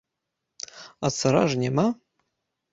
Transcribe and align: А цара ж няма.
А 1.07 1.13
цара 1.19 1.43
ж 1.53 1.63
няма. 1.67 1.87